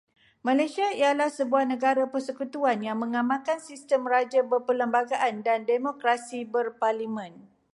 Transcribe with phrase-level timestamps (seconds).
[0.47, 7.33] Malaysia ialah sebuah negara persekutuan yang mengamalkan sistem Raja Berperlembagaan dan Demokrasi Berparlimen.